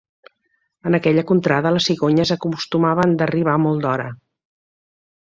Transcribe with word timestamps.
En 0.91 0.97
aquella 0.97 1.23
contrada 1.31 1.73
les 1.75 1.89
cigonyes 1.89 2.31
acostumaven 2.35 3.13
d'arribar 3.19 3.57
molt 3.67 3.85
d'hora. 3.85 4.09